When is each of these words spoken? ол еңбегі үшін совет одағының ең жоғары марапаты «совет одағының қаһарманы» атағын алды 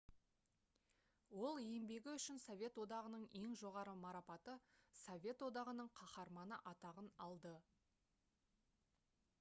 ол 1.47 1.59
еңбегі 1.63 2.13
үшін 2.19 2.39
совет 2.45 2.79
одағының 2.85 3.27
ең 3.41 3.53
жоғары 3.63 3.93
марапаты 4.05 4.57
«совет 5.01 5.45
одағының 5.51 5.93
қаһарманы» 6.01 6.61
атағын 6.75 7.13
алды 7.29 7.55